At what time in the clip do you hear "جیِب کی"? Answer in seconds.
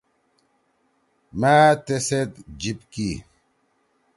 2.59-3.09